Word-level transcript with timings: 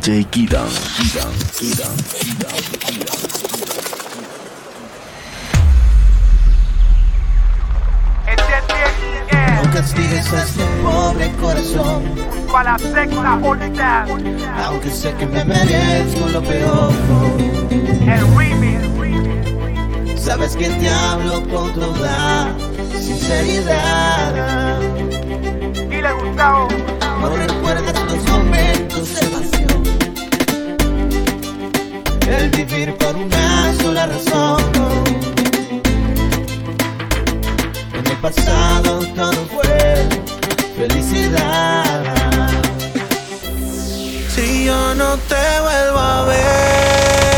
DJ 0.00 0.24
Kidan. 0.30 0.68
Nunca 9.56 9.80
este 9.80 10.64
pobre 10.84 11.32
corazón. 11.40 12.04
Aunque 14.64 14.90
sé 14.90 15.12
que 15.14 15.26
me 15.26 15.44
merezco 15.44 16.28
lo 16.28 16.42
peor. 16.42 16.92
El. 18.06 18.28
Sabes 20.16 20.54
que 20.54 20.68
te 20.68 20.88
hablo 20.88 21.42
con 21.48 21.74
toda 21.74 22.54
sinceridad. 23.00 24.80
Y 25.90 26.00
le 26.00 26.12
gustado. 26.12 26.68
No 27.20 27.34
recuerdas 27.34 28.00
los 28.04 28.28
momentos 28.28 29.14
de 29.14 29.57
el 32.30 32.50
vivir 32.50 32.94
por 32.96 33.16
una 33.16 33.74
sola 33.80 34.06
razón. 34.06 34.62
En 37.94 38.06
el 38.06 38.16
pasado 38.18 39.00
todo 39.16 39.46
fue 39.54 40.08
felicidad. 40.76 42.04
Si 44.34 44.64
yo 44.66 44.94
no 44.94 45.16
te 45.16 45.60
vuelvo 45.62 45.98
a 45.98 46.24
ver. 46.26 47.37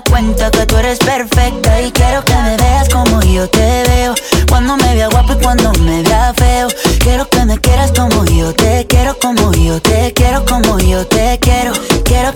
Cuenta 0.00 0.50
que 0.50 0.64
tú 0.64 0.76
eres 0.78 0.98
perfecta 0.98 1.82
y 1.82 1.92
quiero 1.92 2.24
que 2.24 2.34
me 2.34 2.56
veas 2.56 2.88
como 2.88 3.20
yo 3.22 3.48
te 3.48 3.84
veo. 3.88 4.14
Cuando 4.48 4.76
me 4.76 4.94
vea 4.94 5.08
guapo 5.08 5.34
y 5.34 5.42
cuando 5.42 5.70
me 5.80 6.02
vea 6.02 6.32
feo. 6.34 6.68
Quiero 6.98 7.28
que 7.28 7.44
me 7.44 7.58
quieras 7.58 7.92
como 7.92 8.24
yo 8.24 8.54
te 8.54 8.86
quiero, 8.86 9.18
como 9.18 9.52
yo 9.52 9.82
te 9.82 10.12
quiero, 10.14 10.44
como 10.46 10.78
yo 10.78 11.06
te 11.06 11.31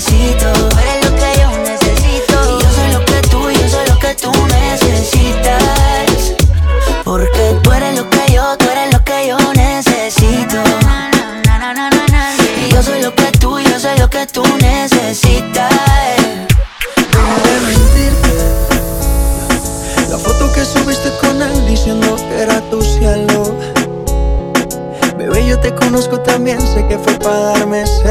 Necesito. 0.00 0.46
Eres 0.80 1.04
lo 1.04 1.16
que 1.16 1.40
yo 1.40 1.50
necesito. 1.58 2.58
Y 2.58 2.62
yo 2.62 2.70
soy 2.72 2.92
lo 2.92 3.04
que 3.04 3.20
tú, 3.28 3.50
yo 3.50 3.68
soy 3.68 3.86
lo 3.86 3.98
que 3.98 4.14
tú 4.14 4.32
necesitas. 4.46 5.62
Porque 7.04 7.58
tú 7.62 7.72
eres 7.72 7.98
lo 7.98 8.08
que 8.08 8.32
yo, 8.32 8.56
tú 8.56 8.66
eres 8.70 8.92
lo 8.94 9.04
que 9.04 9.28
yo 9.28 9.36
necesito. 9.54 10.56
Y 12.56 12.72
yo 12.72 12.82
soy 12.82 13.02
lo 13.02 13.14
que 13.14 13.30
tú, 13.32 13.58
yo 13.60 13.78
soy 13.78 13.98
lo 13.98 14.08
que 14.08 14.26
tú 14.26 14.42
necesitas. 14.58 15.70
La 20.08 20.18
foto 20.18 20.50
que 20.54 20.64
subiste 20.64 21.10
con 21.20 21.42
él 21.42 21.66
diciendo 21.66 22.16
que 22.16 22.40
era 22.40 22.60
tu 22.70 22.80
cielo. 22.80 23.54
Bebé, 25.18 25.46
yo 25.46 25.60
te 25.60 25.74
conozco 25.74 26.20
también, 26.20 26.58
sé 26.58 26.86
que 26.88 26.98
fue 26.98 27.12
para 27.18 27.40
darme 27.52 27.84
celos. 27.86 28.09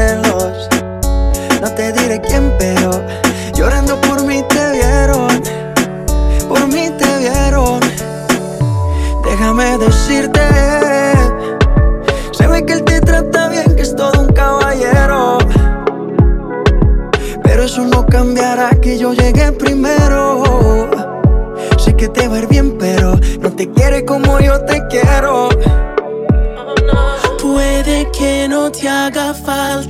Te 24.70 24.86
quiero. 24.88 25.48
Puede 27.42 28.10
que 28.12 28.46
no 28.48 28.70
te 28.70 28.88
haga 28.88 29.34
falta 29.34 29.89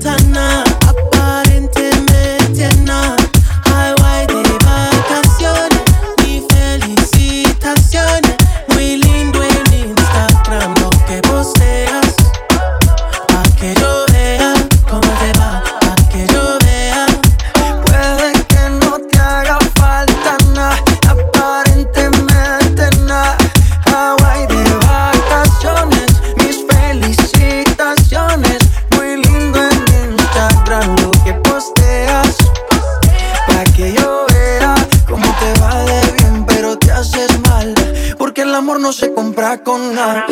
nada. 40.01 40.25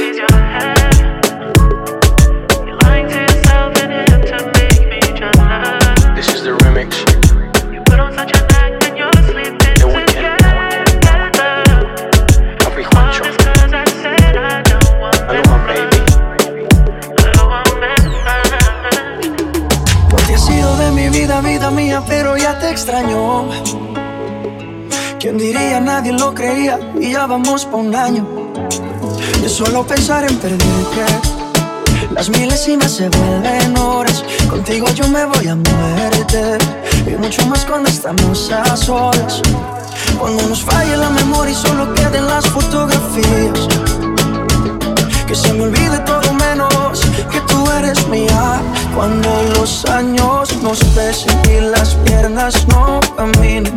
This 6.16 6.28
is 6.34 6.42
the 6.42 6.52
remix. 6.62 6.90
The 9.80 9.86
weekend. 9.94 10.44
Papi 12.62 12.82
Juancho. 12.88 13.24
Aloha, 15.28 15.56
baby. 15.68 16.00
No 20.10 20.16
te 20.26 20.34
has 20.34 20.44
sido 20.46 20.76
de 20.76 20.90
mi 20.92 21.08
vida, 21.10 21.40
vida 21.42 21.70
mía, 21.70 22.02
pero 22.08 22.36
ya 22.36 22.58
te 22.58 22.70
extraño. 22.70 23.50
¿Quién 25.20 25.36
diría? 25.36 25.80
Nadie 25.80 26.12
lo 26.12 26.34
creía 26.34 26.78
y 26.98 27.12
ya 27.12 27.26
vamos 27.26 27.66
pa' 27.66 27.76
un 27.76 27.94
año. 27.94 28.24
Solo 29.48 29.84
pensar 29.84 30.24
en 30.24 30.36
perderte, 30.36 31.04
las 32.12 32.28
milésimas 32.28 32.92
se 32.92 33.08
vuelven 33.08 33.76
horas. 33.76 34.22
Contigo 34.48 34.86
yo 34.94 35.08
me 35.08 35.24
voy 35.24 35.48
a 35.48 35.56
muerte 35.56 36.58
y 37.04 37.16
mucho 37.16 37.44
más 37.46 37.64
cuando 37.64 37.90
estamos 37.90 38.52
a 38.52 38.76
solas. 38.76 39.42
Cuando 40.20 40.44
nos 40.44 40.62
falle 40.62 40.96
la 40.96 41.10
memoria 41.10 41.50
y 41.50 41.56
solo 41.56 41.92
queden 41.94 42.26
las 42.26 42.46
fotografías. 42.46 43.66
Que 45.26 45.34
se 45.34 45.52
me 45.54 45.64
olvide 45.64 45.98
todo 46.06 46.32
menos 46.34 47.00
que 47.32 47.40
tú 47.40 47.68
eres 47.72 48.06
mía. 48.06 48.60
Cuando 48.94 49.42
los 49.56 49.84
años 49.86 50.56
nos 50.62 50.78
pesen 50.94 51.36
y 51.50 51.60
las 51.62 51.96
piernas 52.04 52.64
no 52.68 53.00
caminen, 53.16 53.76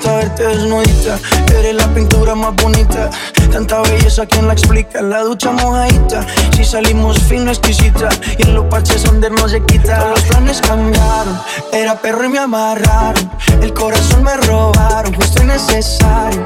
Encanta 0.00 0.16
verte 0.16 0.46
desnudita. 0.46 1.18
Eres 1.58 1.74
la 1.74 1.86
pintura 1.92 2.34
más 2.34 2.54
bonita. 2.56 3.10
Tanta 3.52 3.82
belleza, 3.82 4.24
¿quién 4.24 4.46
la 4.46 4.54
explica? 4.54 5.02
La 5.02 5.20
ducha 5.20 5.52
mojadita. 5.52 6.26
Si 6.56 6.64
salimos 6.64 7.18
fino, 7.24 7.50
exquisita. 7.50 8.08
Y 8.38 8.42
en 8.44 8.54
los 8.54 8.64
parches 8.66 9.04
donde 9.04 9.28
no 9.28 9.46
se 9.46 9.62
quita. 9.66 9.98
Todos 9.98 10.10
los 10.10 10.22
planes 10.22 10.60
cambiaron. 10.62 11.38
Era 11.72 12.00
perro 12.00 12.24
y 12.24 12.28
me 12.30 12.38
amarraron. 12.38 13.30
El 13.60 13.74
corazón 13.74 14.22
me 14.22 14.38
robaron. 14.38 15.12
Justo 15.14 15.42
y 15.42 15.46
necesario 15.46 16.44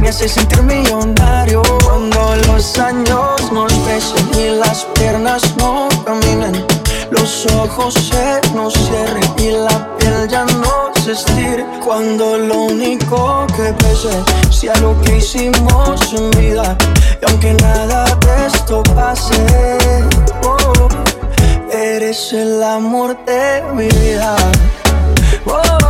me 0.00 0.08
hace 0.08 0.28
sentir 0.28 0.62
millonario 0.62 1.62
Cuando 1.84 2.36
los 2.48 2.78
años 2.78 3.52
nos 3.52 3.86
besen 3.86 4.28
y 4.38 4.50
las 4.58 4.84
piernas 4.94 5.54
no 5.56 5.88
caminen 6.04 6.73
Los 7.14 7.46
ojos 7.46 7.94
se 7.94 8.40
nos 8.54 8.74
cierren 8.74 9.22
y 9.38 9.52
la 9.52 9.96
piel 9.96 10.28
ya 10.28 10.44
no 10.44 10.92
se 11.00 11.12
estire. 11.12 11.64
Cuando 11.84 12.36
lo 12.36 12.62
único 12.64 13.46
que 13.56 13.72
pese 13.74 14.10
sea 14.50 14.74
lo 14.76 15.00
que 15.02 15.18
hicimos 15.18 16.12
en 16.12 16.30
vida 16.32 16.76
Y 17.20 17.30
aunque 17.30 17.54
nada 17.54 18.04
de 18.16 18.46
esto 18.46 18.82
pase 18.94 19.36
oh, 20.44 20.88
Eres 21.70 22.32
el 22.32 22.62
amor 22.62 23.16
de 23.26 23.62
mi 23.74 23.88
vida. 23.88 24.34
Oh, 25.46 25.83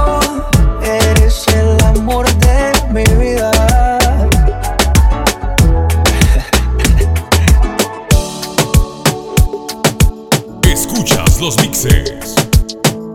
los 11.45 11.59
mixes. 11.59 12.35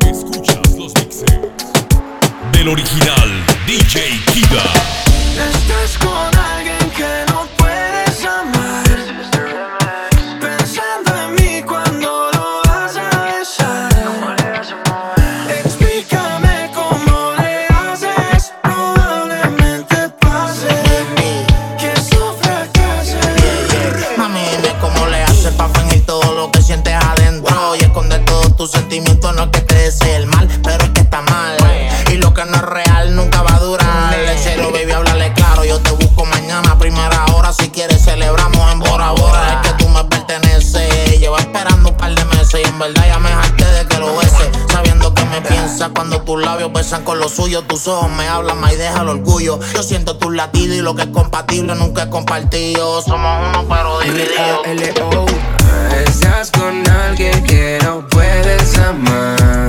Escuchas 0.07 0.71
los 0.77 0.93
mixes. 0.93 1.25
Del 2.51 2.67
original 2.67 3.43
DJ 3.65 4.21
Kida. 4.31 6.38
pasa 45.79 45.93
cuando 45.93 46.21
tus 46.23 46.41
labios 46.41 46.73
besan 46.73 47.03
con 47.03 47.19
los 47.19 47.31
suyos. 47.31 47.65
Tus 47.67 47.87
ojos 47.87 48.09
me 48.11 48.27
hablan 48.27 48.59
más 48.59 48.73
y 48.73 48.75
deja 48.75 49.01
el 49.01 49.09
orgullo. 49.09 49.59
Yo 49.73 49.83
siento 49.83 50.17
tus 50.17 50.33
latidos 50.35 50.75
y 50.77 50.81
lo 50.81 50.93
que 50.95 51.03
es 51.03 51.07
compatible 51.07 51.73
nunca 51.75 52.03
es 52.03 52.09
compartido. 52.09 53.01
Somos 53.01 53.47
uno 53.47 53.65
pero 53.69 53.99
divididos. 53.99 55.31
Estás 56.05 56.51
con 56.51 56.87
alguien 56.89 57.43
que 57.43 57.79
no 57.83 58.05
puedes 58.09 58.77
amar. 58.77 59.68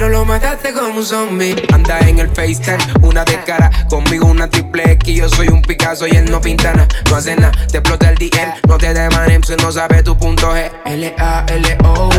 maestro 0.00 0.08
lo 0.08 0.24
mataste 0.24 0.72
como 0.72 0.98
un 0.98 1.04
zombie. 1.04 1.54
Anda 1.72 1.98
en 2.00 2.18
el 2.18 2.28
FaceTime, 2.28 2.78
una 3.02 3.24
de 3.24 3.38
cara. 3.44 3.70
Conmigo 3.88 4.26
una 4.26 4.48
triple 4.48 4.92
X. 4.92 5.14
Yo 5.14 5.28
soy 5.28 5.48
un 5.48 5.60
Picasso 5.60 6.06
y 6.06 6.12
él 6.12 6.30
no 6.30 6.40
pinta 6.40 6.72
nada. 6.72 6.88
No 7.10 7.16
hace 7.16 7.36
nada, 7.36 7.52
te 7.70 7.78
explota 7.78 8.08
el 8.10 8.16
DL. 8.16 8.54
No 8.66 8.78
te 8.78 8.94
demanem 8.94 9.42
si 9.42 9.54
no 9.56 9.70
sabe 9.70 10.02
tu 10.02 10.16
punto 10.16 10.54
G. 10.54 10.70
L-A-L-O. 10.86 12.10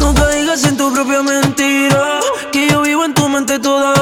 No 0.00 0.12
digas 0.28 0.64
en 0.64 0.76
tu 0.76 0.92
propia 0.92 1.22
mentira. 1.22 2.20
Que 2.52 2.68
yo 2.68 2.82
vivo 2.82 3.04
en 3.04 3.14
tu 3.14 3.28
mente 3.28 3.58
toda 3.58 3.95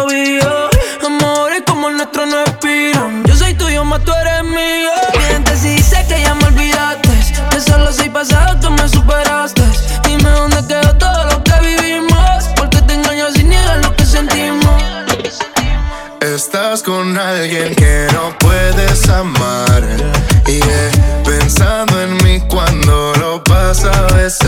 always 23.87 24.39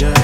Yeah. 0.00 0.19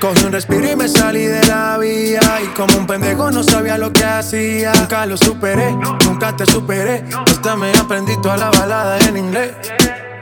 Cogí 0.00 0.24
un 0.24 0.32
respiro 0.32 0.70
y 0.70 0.76
me 0.76 0.88
salí 0.88 1.26
de 1.26 1.44
la 1.46 1.78
vía. 1.78 2.20
Y 2.42 2.48
como 2.56 2.76
un 2.76 2.86
pendejo 2.86 3.30
no 3.30 3.42
sabía 3.42 3.78
lo 3.78 3.92
que 3.92 4.04
hacía. 4.04 4.72
Nunca 4.74 5.06
lo 5.06 5.16
superé, 5.16 5.72
nunca 6.04 6.36
te 6.36 6.44
superé. 6.44 7.04
Hasta 7.26 7.56
me 7.56 7.70
aprendí 7.72 8.20
toda 8.20 8.36
la 8.36 8.50
balada 8.50 8.98
en 9.08 9.16
inglés. 9.16 9.52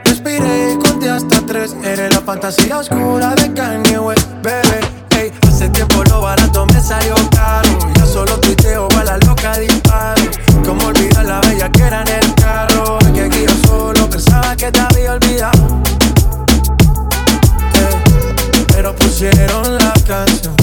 Respiré 0.05 0.73
y 0.73 0.77
conté 0.77 1.09
hasta 1.09 1.41
tres. 1.45 1.75
Eres 1.83 2.13
la 2.13 2.21
fantasía 2.21 2.77
oscura 2.77 3.33
de 3.35 3.53
Kanye 3.53 3.99
West, 3.99 4.27
bebé. 4.43 4.79
Hey, 5.11 5.31
hace 5.47 5.67
tiempo 5.69 6.03
lo 6.09 6.21
barato 6.21 6.65
me 6.67 6.79
salió 6.79 7.15
caro. 7.31 7.69
Ya 7.95 8.05
solo 8.05 8.39
tuiteo 8.39 8.87
a 8.99 9.03
la 9.03 9.17
loca 9.17 9.57
disparo. 9.57 10.21
Como 10.63 10.87
olvidar 10.87 11.25
la 11.25 11.41
bella 11.41 11.71
que 11.71 11.81
era 11.81 12.01
en 12.01 12.07
el 12.07 12.35
carro. 12.35 12.99
Que 13.13 13.29
yo 13.43 13.67
solo 13.67 14.09
pensaba 14.09 14.55
que 14.55 14.67
estaba 14.67 14.94
pusieron 19.15 19.77
la 19.77 19.93
canción. 20.05 20.55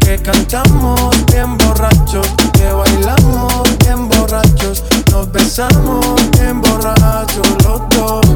Que 0.00 0.16
cantamos 0.22 1.10
bien 1.30 1.58
borrachos, 1.58 2.26
que 2.54 2.64
bailamos 2.64 3.62
bien 3.80 4.08
borrachos, 4.08 4.82
nos 5.12 5.30
besamos 5.30 6.16
bien 6.40 6.62
borrachos 6.62 7.46
los 7.62 7.82
dos. 7.90 8.26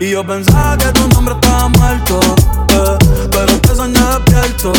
Y 0.00 0.10
yo 0.10 0.26
pensaba 0.26 0.76
que 0.78 0.88
tu 0.88 1.08
nombre 1.14 1.34
estaba 1.34 1.68
muerto. 1.68 2.20
Eh 2.70 2.97
pero 3.30 3.58
te 3.60 3.74
soñé 3.74 4.00
despierto. 4.00 4.72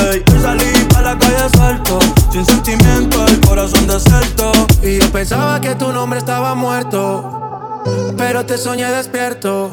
Hoy 0.00 0.22
salí 0.40 0.84
para 0.92 1.12
la 1.12 1.18
calle 1.18 1.48
salto, 1.56 1.98
sin 2.30 2.44
sentimiento, 2.44 3.24
el 3.26 3.40
corazón 3.40 3.86
desierto. 3.86 4.52
Y 4.82 4.98
yo 4.98 5.12
pensaba 5.12 5.60
que 5.60 5.74
tu 5.74 5.92
nombre 5.92 6.18
estaba 6.18 6.54
muerto, 6.54 7.82
pero 8.16 8.44
te 8.44 8.58
soñé 8.58 8.90
despierto. 8.90 9.70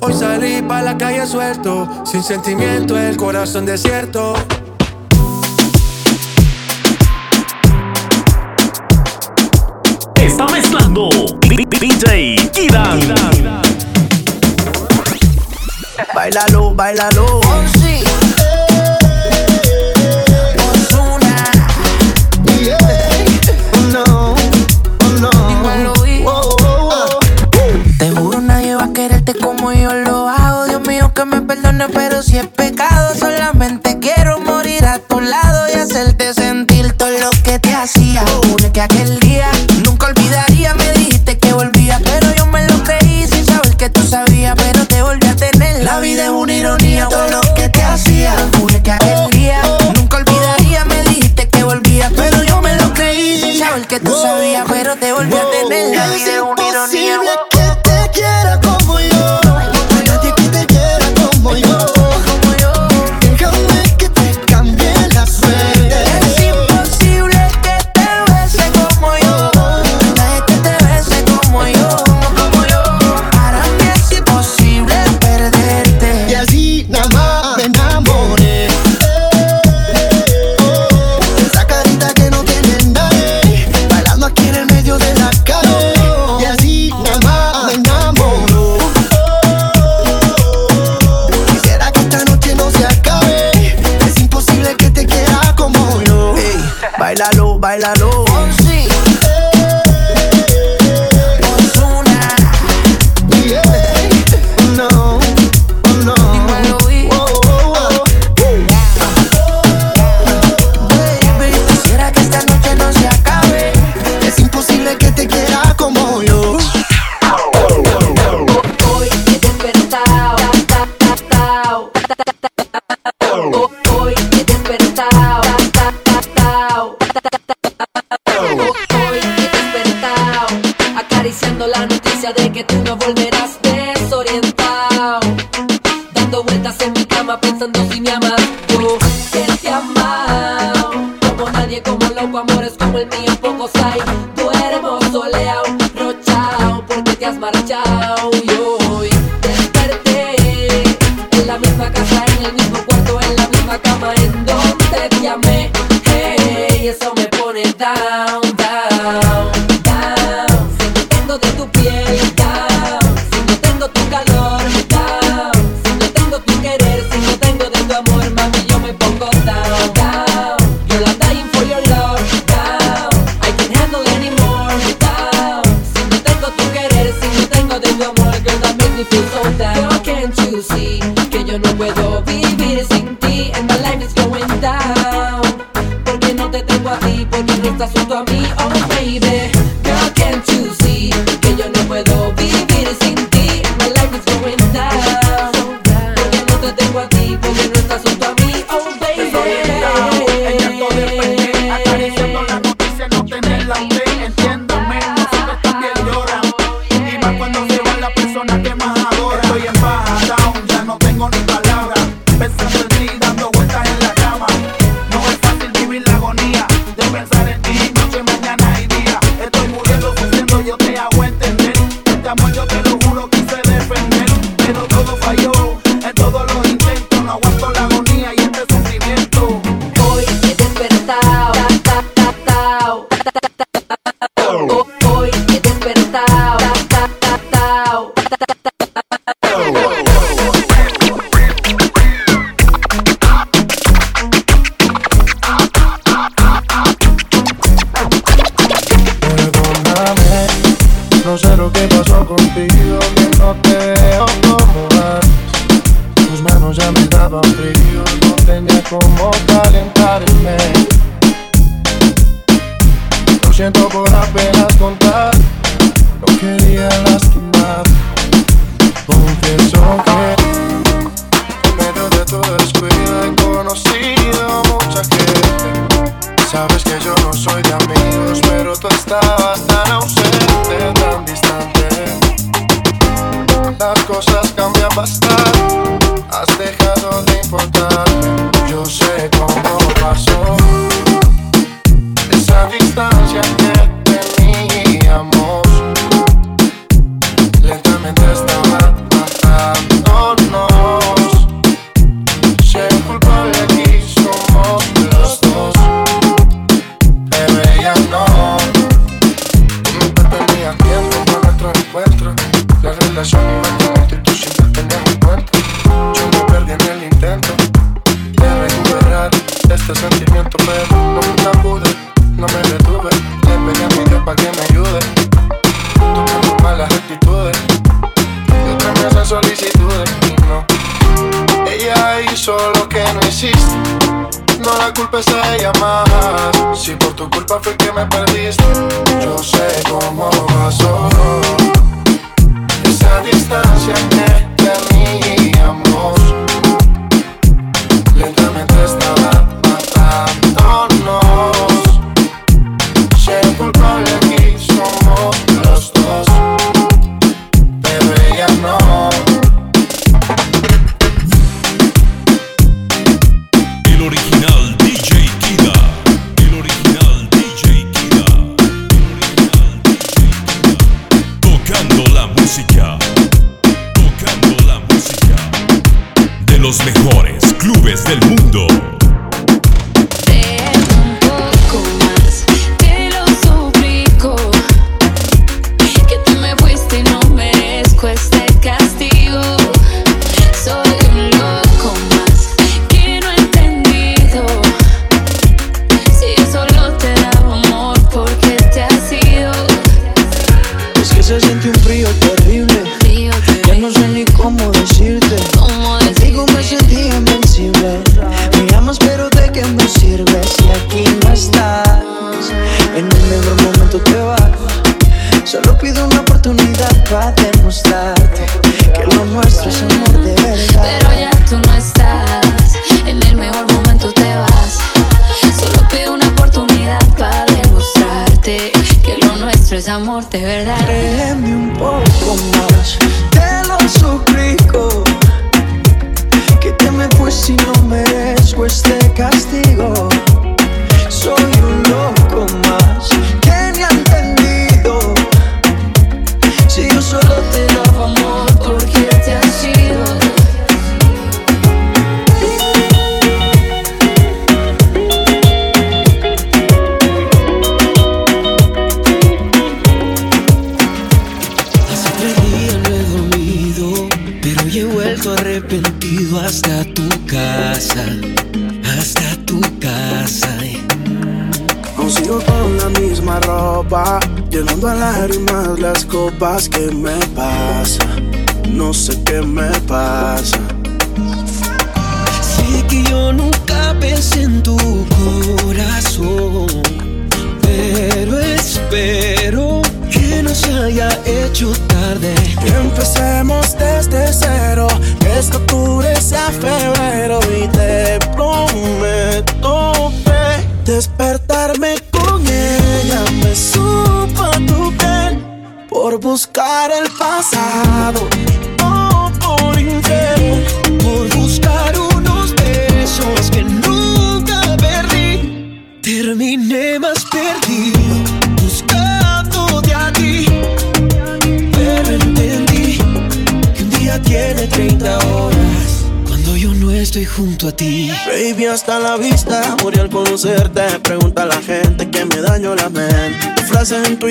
Hoy 0.00 0.12
salí 0.14 0.62
para 0.62 0.82
la 0.82 0.98
calle 0.98 1.26
suelto, 1.26 1.88
sin 2.04 2.22
sentimiento, 2.22 2.98
el 2.98 3.16
corazón 3.16 3.66
desierto. 3.66 4.34
Está 10.16 10.46
mezclando 10.46 11.08
DJ 11.80 12.50
Kidan. 12.52 13.69
Bailalo, 16.14 16.74
bailalo. 16.74 17.40
Fonsi. 17.42 18.02
Te 27.98 28.10
juro 28.10 28.40
nadie 28.40 28.74
va 28.74 28.84
a 28.84 28.92
quererte 28.92 29.34
como 29.34 29.72
yo 29.72 29.94
lo 29.94 30.28
hago. 30.28 30.64
Dios 30.64 30.80
mío, 30.86 31.12
que 31.14 31.24
me 31.24 31.42
perdone, 31.42 31.86
pero 31.88 32.22
si 32.22 32.38
es 32.38 32.46
pecado. 32.48 33.14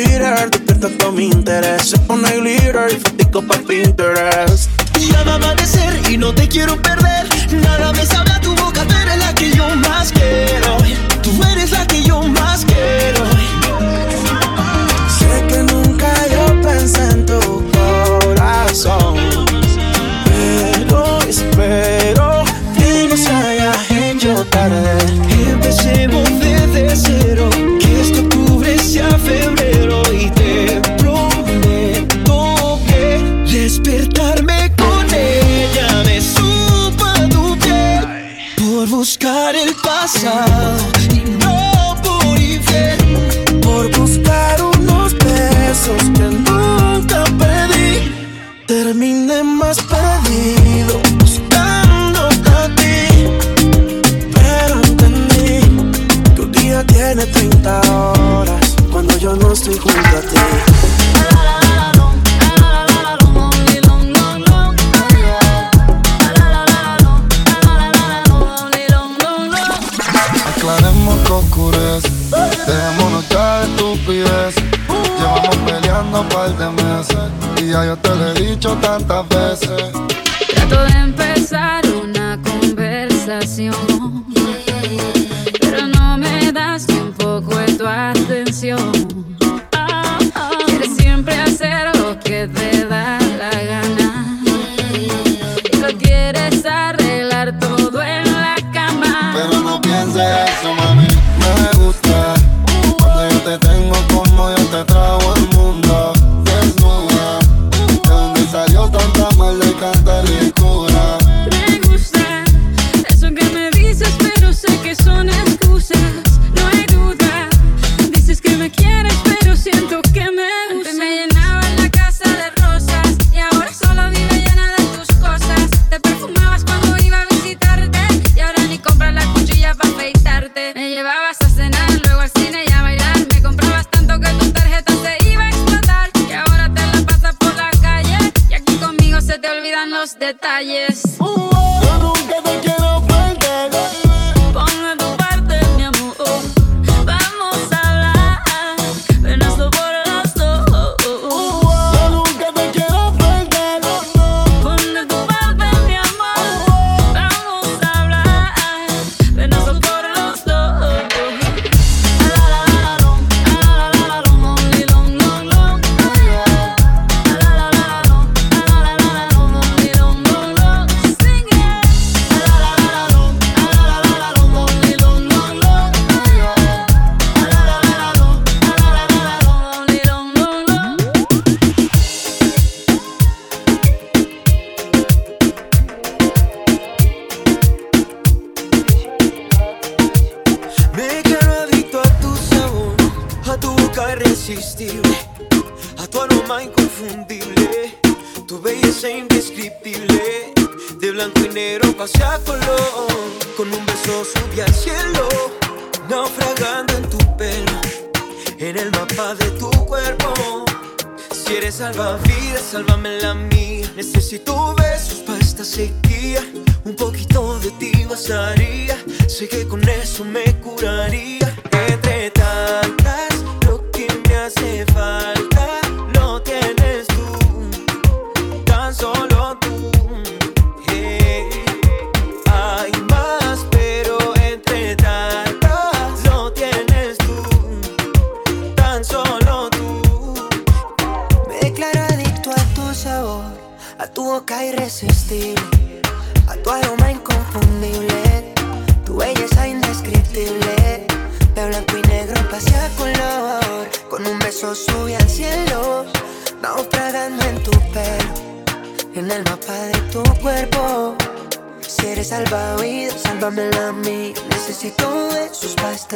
Twitter 0.03 0.49
Despierta 0.49 0.89
todo 0.97 1.11
mi 1.11 1.25
interés. 1.25 1.89
Se 1.89 1.99
pone 1.99 2.31
glitter 2.37 2.89
y 2.91 2.99
fotico 2.99 3.41
pa' 3.41 3.57
Pinterest. 3.67 4.69
Ya 5.11 5.23
va 5.23 5.33
a 5.33 5.35
amanecer 5.35 6.09
y 6.09 6.17
no 6.17 6.33
te 6.33 6.47
quiero 6.47 6.81
perder. 6.81 7.38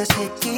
just 0.04 0.18
hit 0.18 0.44
you. 0.44 0.53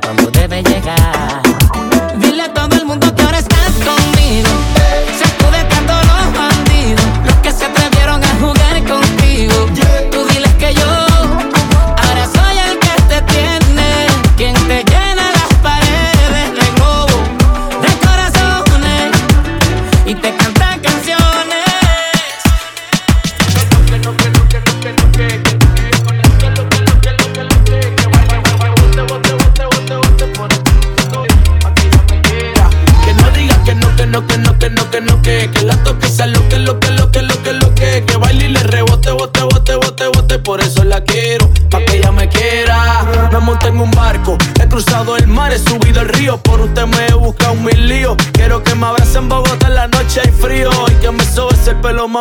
cuando 0.00 0.30
debe 0.30 0.62
llegar. 0.62 1.25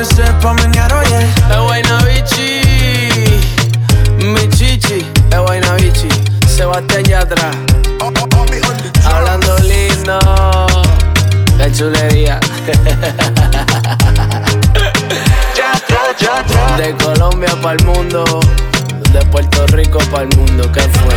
es 0.00 0.10
guayna 1.60 1.98
bichi, 2.04 2.60
mi 4.18 4.48
chichi. 4.50 5.04
Es 5.32 5.38
guayna 5.40 5.74
bichi, 5.74 6.08
Sebastián 6.46 7.02
Yatra. 7.02 7.50
Oh, 8.00 8.12
oh, 8.20 8.28
oh, 8.36 8.46
Hablando 9.08 9.58
lindo, 9.58 10.18
qué 11.58 11.72
chulería. 11.72 12.38
De 16.76 16.94
Colombia 17.02 17.56
para 17.60 17.76
el 17.76 17.84
mundo, 17.84 18.24
de 19.12 19.26
Puerto 19.32 19.66
Rico 19.66 19.98
para 20.12 20.22
el 20.22 20.36
mundo, 20.36 20.70
¿qué 20.70 20.82
fue? 20.82 21.14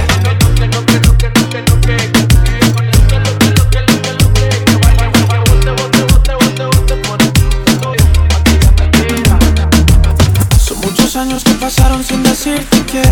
pasaron 11.61 12.03
sin 12.03 12.23
decirte 12.23 12.83
que 12.91 13.03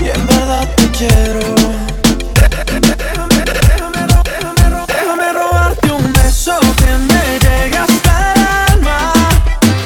Y 0.00 0.08
en 0.08 0.26
verdad 0.26 0.68
te 0.76 0.90
quiero. 0.90 1.54
Déjame, 4.88 5.32
robarte 5.32 5.92
un 5.92 6.12
beso 6.12 6.58
que 6.78 6.90
me 7.10 7.38
llega 7.38 7.84
hasta 7.84 8.32
el 8.32 8.40
alma 8.72 9.12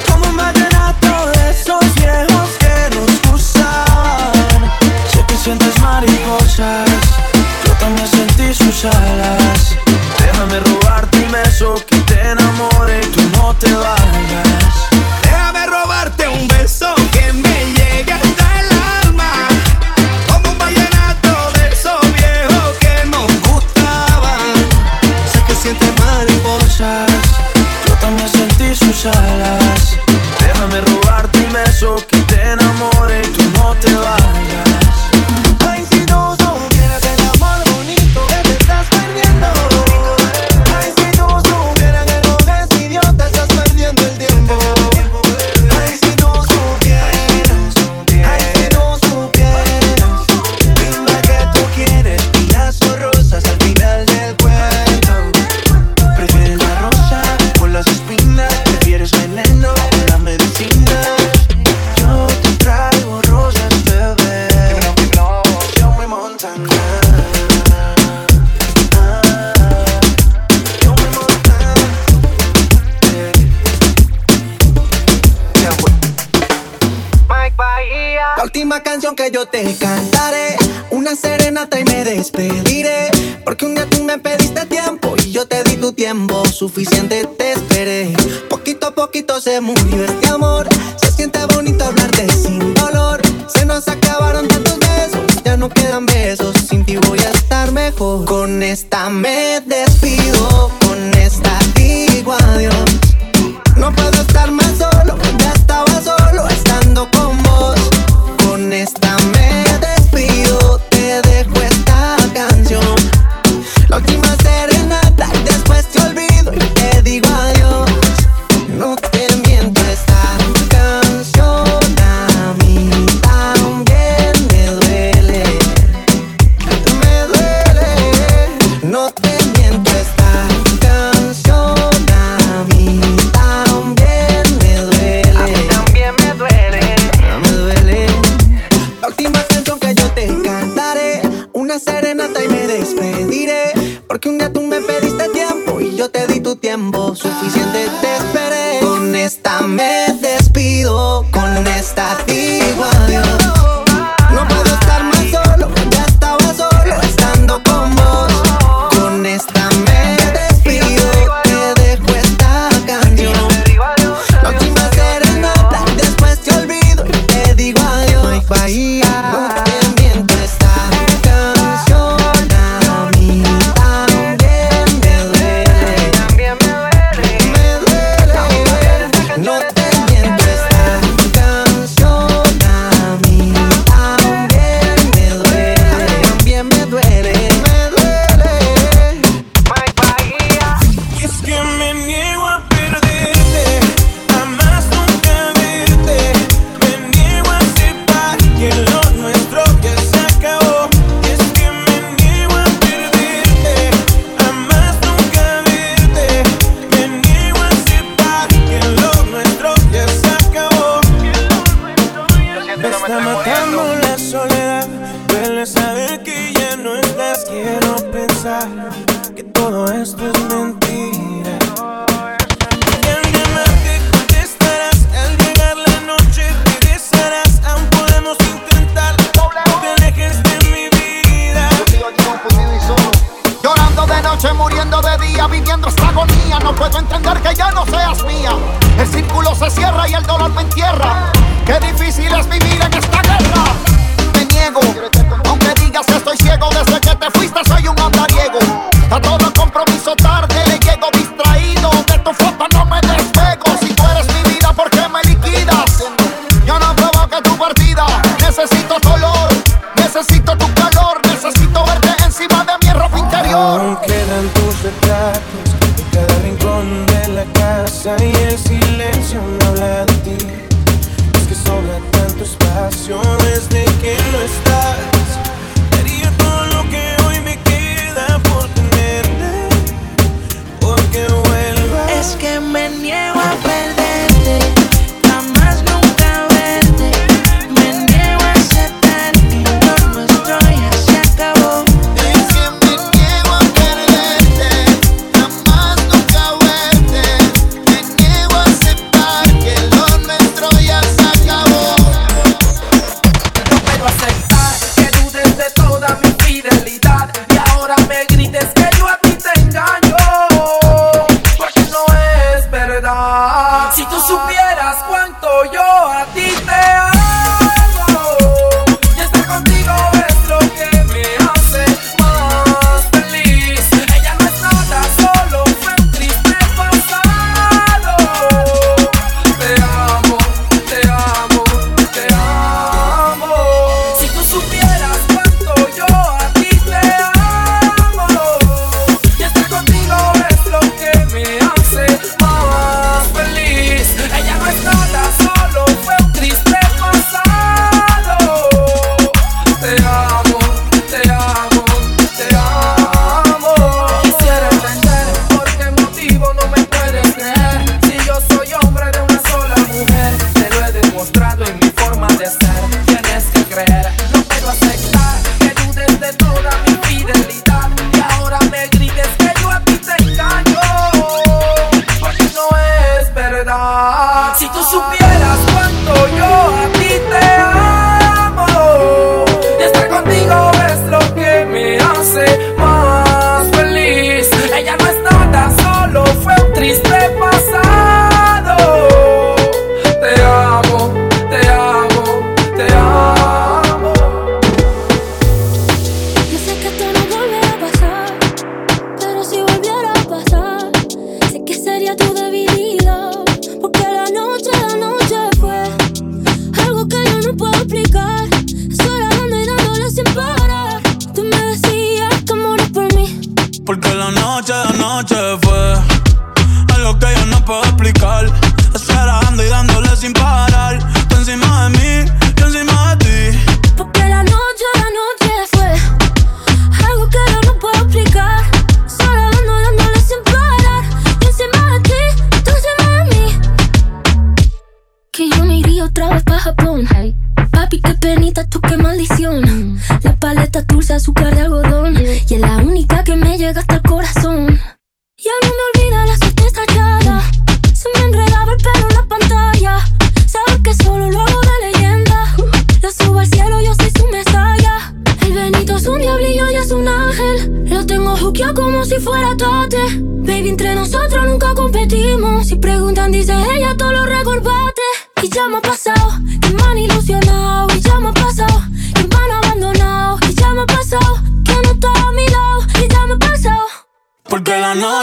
Como 0.08 0.24
un 0.30 0.36
vallenato 0.38 1.12
de 1.34 1.50
esos 1.50 1.84
viejos 1.96 2.48
que 2.62 2.96
nos 2.96 3.30
gustan. 3.30 4.72
Sé 5.12 5.22
que 5.28 5.36
sientes 5.36 5.78
mariposas 5.80 6.88
Yo 7.66 7.72
también 7.78 8.08
sentí 8.08 8.54
sus 8.54 8.86
alas. 8.86 9.76
Déjame 10.18 10.60
robarte 10.60 11.18
un 11.18 11.32
beso 11.32 11.74
que 11.86 11.98
te 12.08 12.30
enamore 12.30 13.00
y 13.02 13.06
tú 13.08 13.20
no 13.36 13.54
te 13.54 13.70
vayas. 13.74 14.47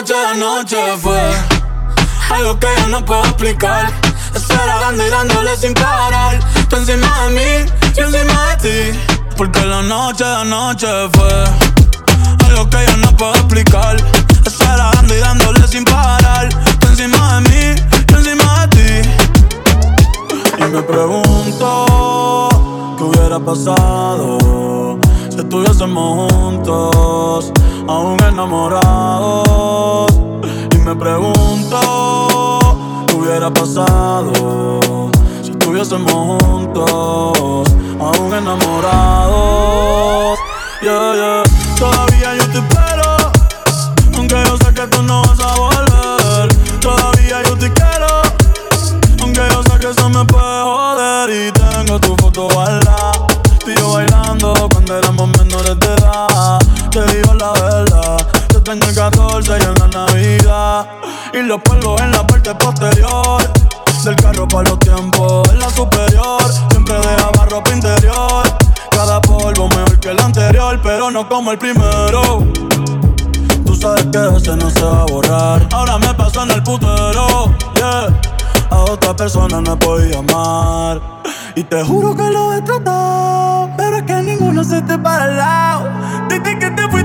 Noche 0.05 0.39
noche 0.39 0.77
fue 1.01 1.19
algo 2.29 2.59
que 2.59 2.67
yo 2.79 2.87
no 2.89 3.03
puedo 3.03 3.23
explicar. 3.23 3.91
Esperando 4.35 5.03
y 5.03 5.09
dándole 5.09 5.57
sin 5.57 5.73
parar. 5.73 6.39
Tú 6.69 6.75
encima 6.75 7.07
de 7.21 7.29
mí, 7.31 7.71
yo 7.95 8.03
encima 8.05 8.55
de 8.55 8.91
ti. 8.93 8.99
Porque 9.35 9.65
la 9.65 9.81
noche 9.81 10.25
noche 10.45 10.87
fue 11.13 11.45
algo 12.47 12.69
que 12.69 12.85
yo 12.85 12.97
no 12.97 13.17
puedo 13.17 13.33
explicar. 13.33 13.97
Esperando 14.45 15.15
y 15.15 15.19
dándole 15.19 15.67
sin 15.67 15.83
parar. 15.83 16.49
Tú 16.79 16.87
encima 16.87 17.41
de 17.41 17.49
mí, 17.49 17.81
yo 18.07 18.17
encima 18.17 18.67
de 18.67 19.01
ti. 19.01 19.09
Y 20.59 20.63
me 20.65 20.81
pregunto 20.83 22.49
qué 22.97 23.03
hubiera 23.03 23.39
pasado 23.39 24.37
si 25.35 25.41
estuviésemos 25.41 26.31
juntos, 26.31 27.51
aún 27.87 28.17
enamorados. 28.23 30.07
Y 30.73 30.77
me 30.77 30.95
pregunto 30.95 31.79
qué 33.07 33.15
hubiera 33.15 33.51
pasado 33.51 35.09
si 35.41 35.51
estuviésemos 35.51 36.41
juntos, 36.43 37.67
aún 37.99 38.33
enamorados. 38.33 39.35
Yeah, 40.81 41.13
yeah. 41.15 41.43
Todavía 41.79 42.35
yo 42.35 42.47
te 42.51 42.59
espero, 42.59 43.17
aunque 44.15 44.35
yo 44.45 44.57
sé 44.57 44.73
que 44.73 44.87
tú 44.87 45.01
no 45.03 45.24
Tengo 58.75 58.89
el 58.89 58.95
14 58.95 59.51
y 59.51 59.63
en 59.63 59.73
la 59.75 59.87
Navidad 59.87 60.87
Y 61.33 61.43
los 61.43 61.61
polvos 61.61 62.01
en 62.01 62.11
la 62.11 62.27
parte 62.27 62.53
posterior. 62.55 63.41
Del 64.03 64.15
carro 64.17 64.45
para 64.49 64.69
los 64.69 64.79
tiempos 64.79 65.49
En 65.49 65.59
la 65.59 65.69
superior. 65.69 66.41
Siempre 66.71 66.95
dejaba 66.95 67.45
ropa 67.49 67.71
interior. 67.71 68.43
Cada 68.91 69.21
polvo 69.21 69.69
mejor 69.69 69.97
que 70.01 70.09
el 70.09 70.19
anterior 70.19 70.77
Pero 70.83 71.09
no 71.09 71.27
como 71.29 71.53
el 71.53 71.57
primero. 71.57 72.45
Tú 73.65 73.75
sabes 73.75 74.07
que 74.07 74.35
ese 74.35 74.57
no 74.57 74.69
se 74.69 74.83
va 74.83 75.03
a 75.03 75.05
borrar. 75.05 75.67
Ahora 75.71 75.97
me 75.97 76.13
paso 76.13 76.43
en 76.43 76.51
el 76.51 76.61
putero 76.61 77.55
Yeah. 77.75 78.07
A 78.71 78.79
otra 78.91 79.15
persona 79.15 79.61
no 79.61 79.79
podido 79.79 80.19
amar. 80.19 81.01
Y 81.55 81.63
te 81.63 81.81
juro 81.83 82.13
que 82.15 82.29
lo 82.29 82.53
he 82.53 82.61
tratado, 82.61 83.69
pero 83.77 83.97
es 83.97 84.03
que 84.03 84.21
ninguno 84.21 84.63
se 84.63 84.81
te 84.81 84.97
para 84.97 85.23
al 85.23 85.37
lado. 85.37 85.89
Desde 86.27 86.59
que 86.59 86.71
te 86.71 86.89
fuiste 86.89 87.04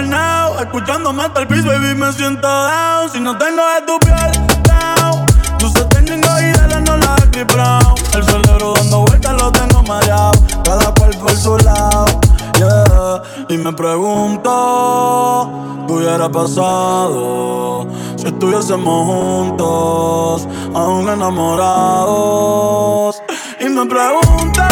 Escuchándome 0.00 1.24
hasta 1.24 1.40
el 1.40 1.46
piso, 1.46 1.66
baby, 1.66 1.94
me 1.94 2.10
siento 2.12 2.48
down. 2.48 3.10
Si 3.12 3.20
no 3.20 3.36
tengo 3.36 3.60
de 3.74 3.82
tu 3.86 3.98
piel, 3.98 4.32
down. 4.62 5.26
Tú 5.58 5.68
se 5.68 5.84
tengo 5.84 6.38
y 6.38 6.44
de 6.58 6.68
la 6.68 6.80
no 6.80 6.96
la 6.96 7.16
Chris 7.30 7.46
Brown. 7.46 7.94
El 8.14 8.24
cerebro 8.24 8.72
dando 8.76 9.02
vueltas 9.02 9.34
lo 9.34 9.52
tengo 9.52 9.82
mareado. 9.82 10.32
Cada 10.64 10.94
cual 10.94 11.10
por 11.18 11.32
su 11.32 11.58
lado. 11.58 12.06
Yeah. 12.54 13.22
Y 13.50 13.58
me 13.58 13.74
pregunto 13.74 15.50
qué 15.86 15.92
hubiera 15.92 16.30
pasado 16.30 17.86
si 18.16 18.26
estuviésemos 18.26 19.06
juntos, 19.06 20.48
aún 20.74 21.10
enamorados. 21.10 23.22
Y 23.60 23.68
me 23.68 23.84
pregunto 23.84 24.62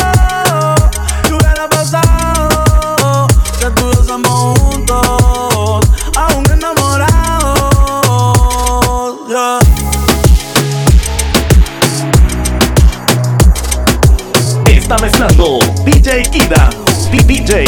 DJ. 17.48 17.64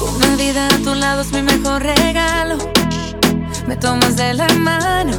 Una 0.00 0.36
vida 0.36 0.68
a 0.68 0.78
tu 0.78 0.94
lado 0.94 1.20
es 1.20 1.32
mi 1.32 1.42
mejor 1.42 1.82
regalo. 1.82 2.56
Me 3.66 3.76
tomas 3.76 4.16
de 4.16 4.32
la 4.32 4.48
mano. 4.54 5.12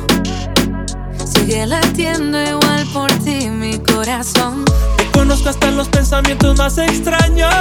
Sigue 1.31 1.67
latiendo 1.67 2.41
igual 2.41 2.87
por 2.91 3.11
ti 3.23 3.51
mi 3.51 3.77
corazón. 3.77 4.65
Te 4.97 5.05
conozco 5.11 5.49
hasta 5.49 5.69
los 5.69 5.87
pensamientos 5.89 6.57
más 6.57 6.79
extraños. 6.79 7.53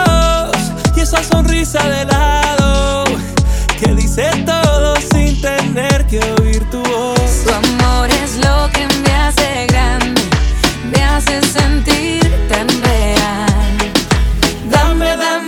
Y 0.97 1.01
esa 1.01 1.23
sonrisa 1.23 1.87
de 1.91 2.07
lado 2.07 3.05
que 3.79 3.95
dice 3.95 4.31
todo 4.47 4.97
sin 5.13 5.39
tener 5.43 6.07
que 6.07 6.19
oír 6.41 6.65
tu 6.71 6.83
voz. 6.83 7.45
Tu 7.45 7.53
amor 7.53 8.09
es 8.25 8.37
lo 8.39 8.71
que 8.73 8.89
me 9.03 9.13
hace 9.17 9.67
grande. 9.67 10.23
Me 10.91 11.05
hace 11.05 11.43
sentir 11.43 12.22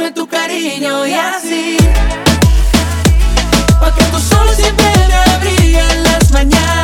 Dame, 0.05 0.15
tu 0.15 0.27
cariño 0.27 1.07
y 1.07 1.15
así. 1.15 1.77
Pa' 3.81 3.95
que 3.95 4.05
tu 4.05 4.19
sol 4.19 4.47
siempre 4.55 4.93
me 5.43 5.79
en 5.79 6.03
las 6.03 6.31
mañanas. 6.31 6.84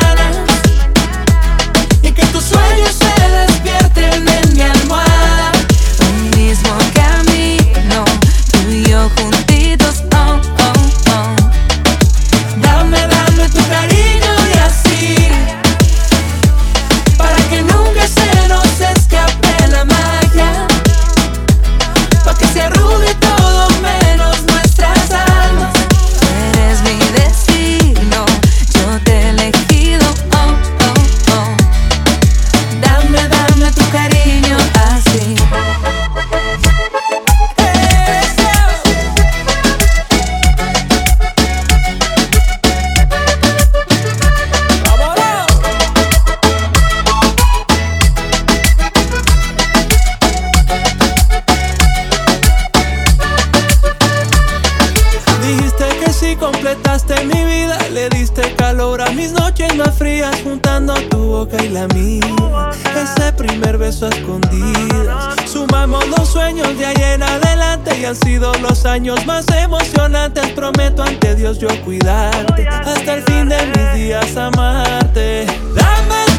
beso 63.77 64.07
a 64.07 64.09
escondidas. 64.09 65.35
Sumamos 65.45 66.07
los 66.07 66.27
sueños 66.27 66.77
de 66.77 66.85
ahí 66.85 67.13
en 67.13 67.23
adelante 67.23 67.97
y 67.99 68.05
han 68.05 68.15
sido 68.15 68.53
los 68.55 68.85
años 68.85 69.25
más 69.25 69.45
emocionantes. 69.49 70.49
Prometo 70.51 71.03
ante 71.03 71.35
Dios 71.35 71.59
yo 71.59 71.67
cuidarte, 71.83 72.67
hasta 72.67 73.13
el 73.15 73.23
fin 73.23 73.49
de 73.49 73.57
mis 73.67 73.93
días 73.93 74.35
amarte. 74.35 75.45
Dame 75.75 76.30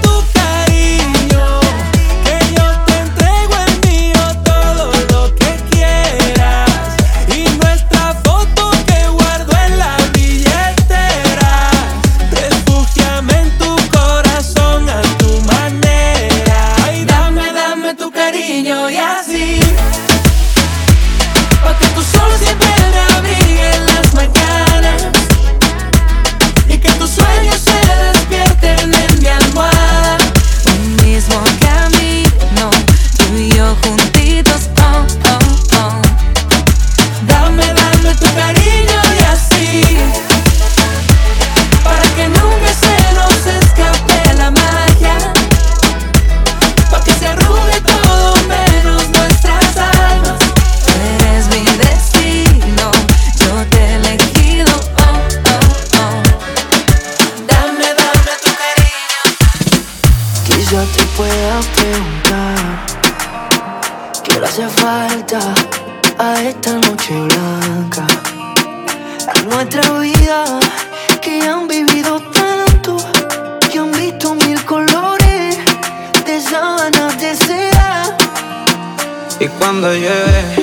Yeah. 79.81 80.62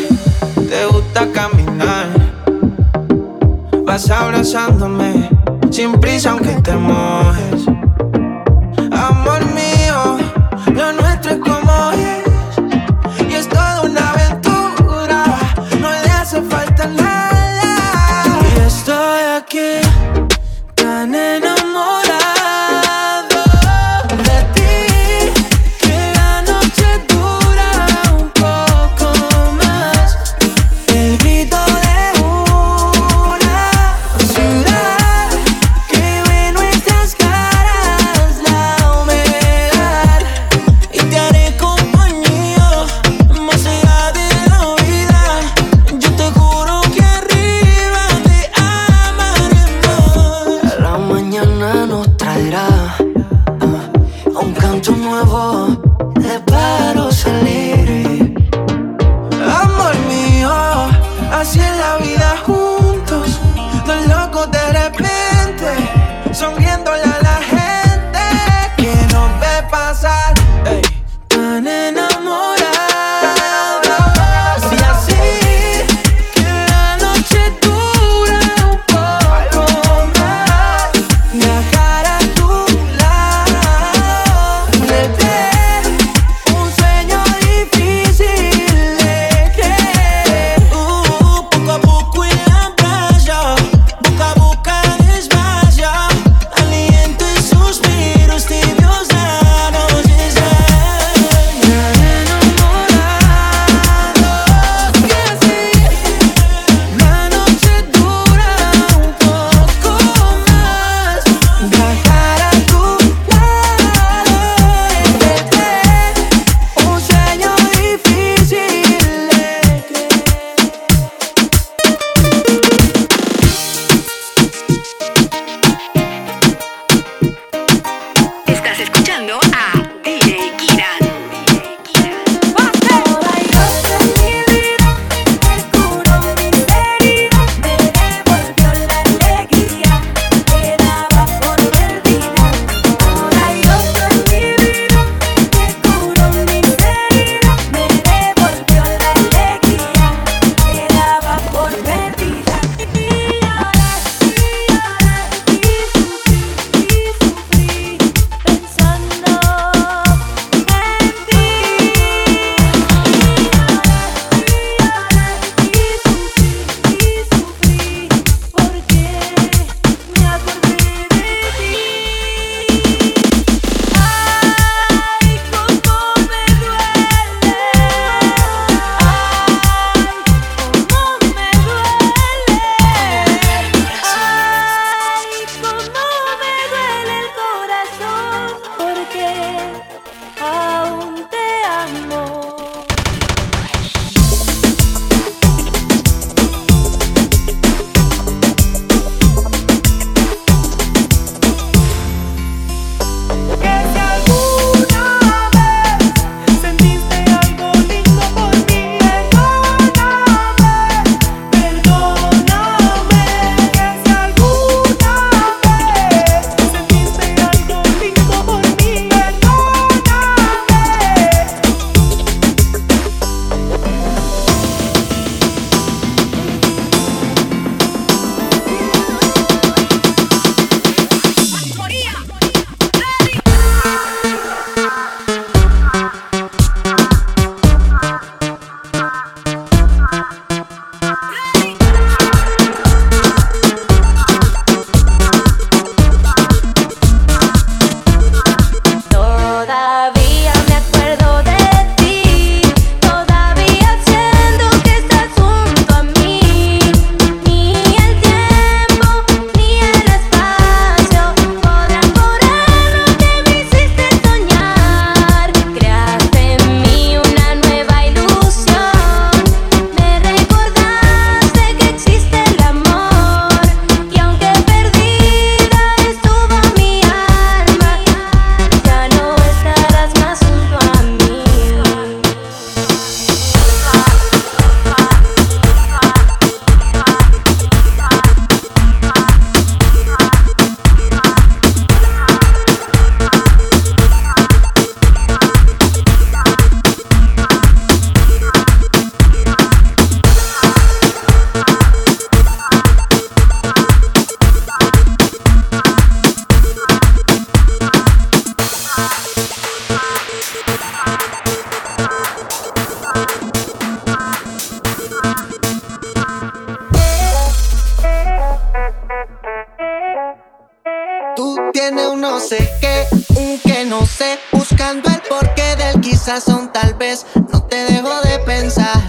Ese 324.52 324.76
primer 324.76 325.02
beso 325.04 325.40
a 325.40 325.42
escondidas, 325.42 326.28
razón, 326.28 326.72
tal 326.74 326.94
vez 326.96 327.26
no 327.52 327.64
te 327.64 327.76
dejo 327.76 328.22
de 328.22 328.40
pensar. 328.40 329.02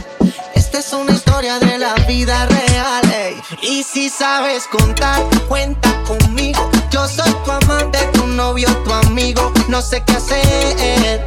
Esta 0.55 0.78
es 0.78 0.93
una 0.93 1.12
historia 1.12 1.59
de 1.59 1.78
la 1.78 1.95
vida 2.07 2.47
real. 2.47 3.12
ey. 3.12 3.41
Y 3.62 3.82
si 3.82 4.09
sabes 4.09 4.66
contar, 4.66 5.22
cuenta 5.49 5.91
conmigo. 6.05 6.70
Yo 6.91 7.07
soy 7.09 7.30
tu 7.45 7.51
amante, 7.51 7.99
tu 8.12 8.26
novio, 8.26 8.68
tu 8.84 8.93
amigo. 8.93 9.53
No 9.68 9.80
sé 9.82 10.03
qué 10.07 10.12
hacer. 10.14 11.26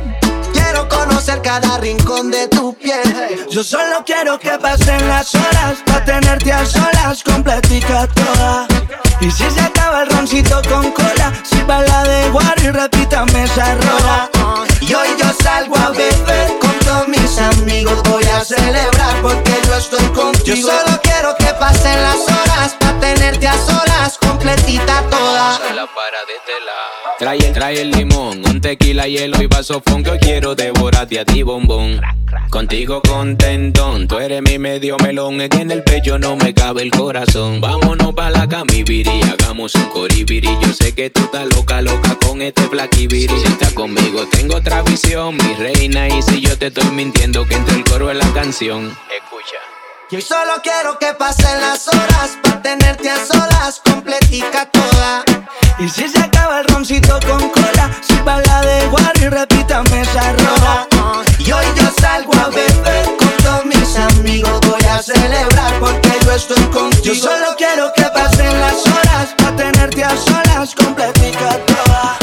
Quiero 0.53 0.87
conocer 0.89 1.41
cada 1.41 1.77
rincón 1.77 2.31
de 2.31 2.47
tu 2.47 2.73
piel. 2.75 3.47
Yo 3.49 3.63
solo 3.63 4.03
quiero 4.05 4.39
que 4.39 4.57
pasen 4.59 5.07
las 5.07 5.33
horas 5.35 5.77
Pa' 5.85 6.03
tenerte 6.03 6.51
a 6.51 6.65
solas, 6.65 7.23
completica 7.23 8.07
toda 8.07 8.67
Y 9.21 9.29
si 9.29 9.49
se 9.49 9.61
acaba 9.61 10.03
el 10.03 10.09
roncito 10.09 10.61
con 10.67 10.91
cola 10.91 11.31
Si 11.63 11.67
va 11.69 11.79
la 11.79 12.03
de 12.03 12.29
guar 12.29 12.55
y 12.61 12.71
repítame 12.71 13.43
esa 13.43 13.75
rola 13.75 14.29
Y 14.81 14.93
hoy 14.93 15.07
yo 15.17 15.31
salgo 15.41 15.77
a 15.77 15.91
beber 15.91 16.59
con 16.59 16.77
todos 16.79 17.07
mis 17.07 17.37
amigos. 17.37 18.03
Voy 18.03 18.25
a 18.25 18.43
celebrar 18.43 19.21
porque 19.21 19.53
yo 19.65 19.75
estoy 19.75 20.05
contigo. 20.07 20.43
Yo 20.43 20.55
solo 20.57 20.99
quiero 21.01 21.33
que 21.37 21.53
pasen 21.53 22.01
las 22.01 22.17
horas 22.17 22.75
para 22.77 22.99
tenerte 22.99 23.47
a 23.47 23.53
solas, 23.53 24.17
completita 24.17 25.03
toda. 25.09 25.57
Trae 25.57 25.71
el, 25.71 25.79
trae 27.53 27.81
el 27.81 27.91
limón, 27.91 28.41
un 28.49 28.61
tequila, 28.61 29.07
hielo 29.07 29.41
y 29.41 29.47
vasofón 29.47 30.03
que 30.03 30.11
hoy 30.11 30.19
quiero 30.19 30.55
devorarte 30.55 31.19
a 31.19 31.25
ti, 31.25 31.43
bombón. 31.43 32.01
Contigo 32.49 33.01
contentón, 33.01 34.07
tú 34.07 34.19
eres 34.19 34.41
mi 34.41 34.59
medio 34.59 34.97
melón, 34.97 35.41
es 35.41 35.49
que 35.49 35.61
en 35.61 35.71
el 35.71 35.83
pecho 35.83 36.19
no 36.19 36.35
me 36.35 36.53
cabe 36.53 36.83
el 36.83 36.91
corazón. 36.91 37.61
Vámonos 37.61 38.13
pa' 38.13 38.29
la 38.29 38.47
camibiri, 38.47 39.21
hagamos 39.23 39.73
un 39.75 39.85
coribiri. 39.85 40.49
Yo 40.61 40.73
sé 40.73 40.93
que 40.93 41.09
tú 41.09 41.21
estás 41.21 41.47
loca, 41.55 41.81
loca 41.81 42.15
con 42.25 42.41
este 42.41 42.63
flaquibiri. 42.63 43.39
Si 43.39 43.47
estás 43.47 43.73
conmigo, 43.73 44.25
tengo 44.27 44.55
otra 44.55 44.81
visión, 44.83 45.35
mi 45.35 45.53
reina. 45.55 46.07
Y 46.09 46.21
si 46.21 46.41
yo 46.41 46.57
te 46.57 46.67
estoy 46.67 46.89
mintiendo, 46.91 47.45
que 47.45 47.55
entre 47.55 47.75
el 47.75 47.83
coro 47.83 48.11
es 48.11 48.17
la 48.17 48.31
canción. 48.33 48.95
Escucha. 49.15 49.72
Y 50.13 50.15
hoy 50.15 50.21
solo 50.21 50.61
quiero 50.61 50.99
que 50.99 51.11
pasen 51.15 51.59
las 51.59 51.87
horas 51.87 52.37
para 52.43 52.61
tenerte 52.61 53.09
a 53.09 53.15
solas, 53.25 53.81
completica 53.83 54.69
toda. 54.69 55.23
Y 55.79 55.89
si 55.89 56.07
se 56.07 56.19
acaba 56.19 56.59
el 56.59 56.67
roncito 56.67 57.19
con 57.27 57.49
cola 57.49 57.89
Si 58.07 58.13
va 58.21 58.39
la 58.41 58.61
de 58.61 58.85
guar 58.89 59.11
y 59.19 59.27
repítame 59.27 60.01
esa 60.01 60.33
rola 60.33 60.87
Y 61.39 61.51
hoy 61.51 61.65
yo 61.75 61.91
salgo 61.99 62.31
a 62.35 62.49
beber 62.49 63.05
con 63.17 63.31
todos 63.43 63.65
mis 63.65 63.97
amigos. 63.97 64.59
Voy 64.69 64.83
a 64.83 65.01
celebrar 65.01 65.79
porque 65.79 66.11
yo 66.23 66.31
estoy 66.33 66.63
contigo. 66.65 67.03
Yo 67.03 67.15
solo 67.15 67.55
quiero 67.57 67.91
que 67.95 68.03
pasen 68.03 68.61
las 68.61 68.85
horas 68.85 69.33
Pa' 69.37 69.55
tenerte 69.55 70.03
a 70.03 70.15
solas, 70.15 70.75
completica 70.75 71.57
toda 71.65 72.22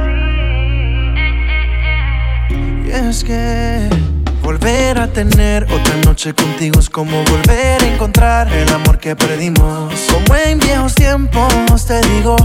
Es 2.91 3.23
que 3.23 3.87
volver 4.43 4.99
a 4.99 5.07
tener 5.07 5.63
otra 5.63 5.95
noche 6.03 6.33
contigo 6.33 6.77
es 6.77 6.89
como 6.89 7.23
volver 7.23 7.81
a 7.81 7.87
encontrar 7.87 8.51
el 8.51 8.67
amor 8.73 8.99
que 8.99 9.15
perdimos. 9.15 9.93
Como 10.11 10.35
en 10.35 10.59
viejos 10.59 10.93
tiempos 10.95 11.85
te 11.87 12.01
digo, 12.01 12.35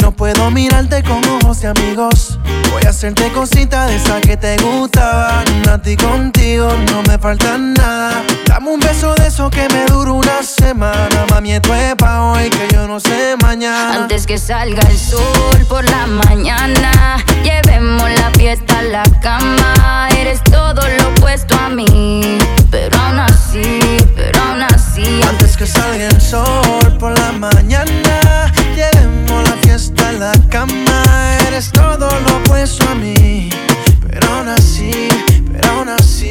no 0.00 0.12
puedo 0.12 0.52
mirarte 0.52 1.02
con 1.02 1.20
ojos 1.24 1.62
de 1.62 1.68
amigos. 1.68 2.38
Voy 2.70 2.82
a 2.86 2.90
hacerte 2.90 3.28
cositas 3.32 3.88
de 3.88 3.96
esas 3.96 4.20
que 4.20 4.36
te 4.36 4.56
gustaban. 4.58 5.44
A 5.68 5.82
ti 5.82 5.96
contigo 5.96 6.68
no 6.92 7.02
me 7.02 7.18
falta 7.18 7.58
nada. 7.58 8.22
Dame 8.62 8.74
un 8.74 8.80
beso 8.80 9.12
de 9.16 9.26
eso 9.26 9.50
que 9.50 9.68
me 9.70 9.86
dura 9.86 10.12
una 10.12 10.40
semana. 10.40 11.26
Mami, 11.30 11.54
esto 11.54 11.74
es 11.74 11.96
pa' 11.96 12.22
hoy 12.22 12.48
que 12.48 12.68
yo 12.72 12.86
no 12.86 13.00
sé 13.00 13.34
mañana. 13.42 14.02
Antes 14.02 14.24
que 14.24 14.38
salga 14.38 14.88
el 14.88 14.96
sol 14.96 15.66
por 15.68 15.84
la 15.90 16.06
mañana, 16.06 17.16
llevemos 17.42 18.08
la 18.08 18.30
fiesta 18.38 18.78
a 18.78 18.82
la 18.82 19.02
cama. 19.20 20.08
Eres 20.16 20.44
todo 20.44 20.80
lo 20.96 21.08
opuesto 21.08 21.56
a 21.58 21.70
mí, 21.70 22.38
pero 22.70 22.96
aún 23.00 23.18
así, 23.18 23.80
pero 24.14 24.40
aún 24.40 24.62
así. 24.62 25.20
Antes 25.28 25.56
que 25.56 25.66
salga 25.66 26.06
el 26.06 26.20
sol 26.20 26.96
por 27.00 27.18
la 27.18 27.32
mañana, 27.32 28.52
llevemos 28.76 29.42
la 29.42 29.56
fiesta 29.62 30.10
a 30.10 30.12
la 30.12 30.32
cama. 30.50 31.02
Eres 31.48 31.72
todo 31.72 32.08
lo 32.20 32.36
opuesto 32.36 32.88
a 32.88 32.94
mí, 32.94 33.50
pero 34.08 34.32
aún 34.34 34.50
así, 34.50 35.08
pero 35.50 35.68
aún 35.72 35.88
así. 35.88 36.30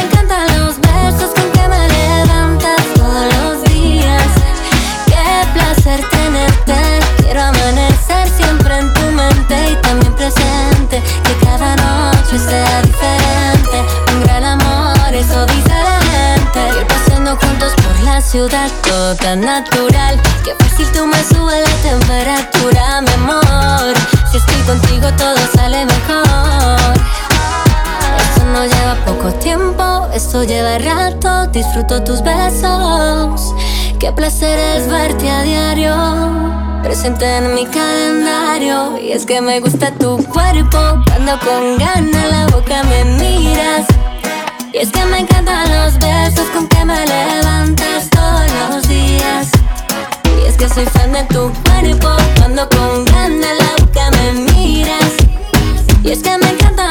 ciudad, 18.31 18.71
todo 18.83 19.13
tan 19.15 19.41
natural. 19.41 20.19
Que 20.45 20.55
fácil 20.55 20.87
tú 20.93 21.05
me 21.05 21.21
subes 21.21 21.69
la 21.69 21.89
temperatura, 21.89 23.01
mi 23.01 23.11
amor. 23.11 23.93
Si 24.31 24.37
estoy 24.37 24.61
contigo, 24.61 25.07
todo 25.17 25.35
sale 25.53 25.85
mejor. 25.85 26.95
Esto 28.23 28.45
no 28.53 28.63
lleva 28.63 28.95
poco 29.05 29.33
tiempo, 29.33 30.07
esto 30.13 30.45
lleva 30.45 30.77
rato. 30.77 31.47
Disfruto 31.47 32.01
tus 32.03 32.21
besos. 32.23 33.53
Qué 33.99 34.13
placer 34.13 34.57
es 34.77 34.87
verte 34.87 35.29
a 35.29 35.41
diario. 35.41 36.81
Presente 36.83 37.25
en 37.37 37.53
mi 37.53 37.65
calendario. 37.65 38.97
Y 38.97 39.11
es 39.11 39.25
que 39.25 39.41
me 39.41 39.59
gusta 39.59 39.91
tu 39.91 40.23
cuerpo. 40.27 40.79
Cuando 41.05 41.37
con 41.39 41.77
ganas 41.77 42.31
la 42.31 42.47
boca 42.47 42.81
me 42.83 43.03
miras. 43.03 43.87
Y 44.73 44.77
es 44.77 44.89
que 44.89 45.03
me 45.03 45.19
encantan 45.19 45.69
los 45.69 45.99
besos 45.99 46.47
con 46.53 46.65
que 46.69 46.85
me 46.85 47.05
levantas. 47.05 48.20
Y 50.41 50.45
es 50.45 50.57
que 50.57 50.67
soy 50.69 50.85
fan 50.85 51.11
de 51.13 51.23
tu 51.25 51.51
cuerpo. 51.63 52.09
Cuando 52.37 52.67
con 52.69 53.05
ganas 53.05 53.57
la 53.57 53.75
boca 53.79 54.09
me 54.11 54.51
miras. 54.51 55.13
Y 56.03 56.11
es 56.11 56.23
que 56.23 56.37
me 56.37 56.49
encantan 56.49 56.90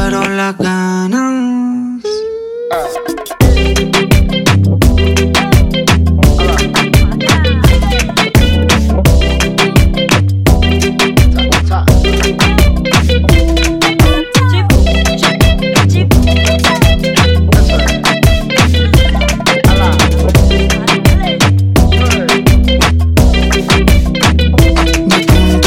fueron 0.00 0.36
las 0.36 0.56
ganas. 0.56 2.02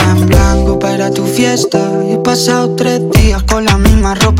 En 0.05 0.27
blanco 0.27 0.79
para 0.79 1.11
tu 1.11 1.23
fiesta. 1.25 1.79
Y 2.11 2.17
pasado 2.17 2.75
tres 2.75 2.92